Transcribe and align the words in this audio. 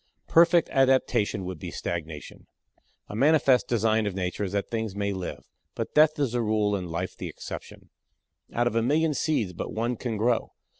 Perfect 0.27 0.67
adaptation 0.71 1.45
would 1.45 1.59
be 1.59 1.69
stagnation. 1.69 2.47
A 3.07 3.15
manifest 3.15 3.67
design 3.67 4.07
of 4.07 4.15
Nature 4.15 4.43
is 4.45 4.51
that 4.53 4.67
things 4.67 4.95
may 4.95 5.13
live. 5.13 5.45
But 5.75 5.93
death 5.93 6.17
is 6.17 6.31
the 6.31 6.41
rule 6.41 6.75
and 6.75 6.89
life 6.89 7.15
the 7.15 7.29
exception. 7.29 7.91
Out 8.51 8.65
of 8.65 8.75
a 8.75 8.81
million 8.81 9.13
seeds 9.13 9.53
but 9.53 9.71
one 9.73 9.95
can 9.97 10.17
grow. 10.17 10.53